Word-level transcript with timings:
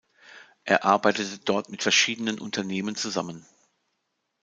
Er 0.63 0.83
arbeitete 0.83 1.37
dort 1.37 1.69
mit 1.69 1.83
verschiedenen 1.83 2.39
Unternehmen 2.39 2.95
zusammen. 2.95 3.45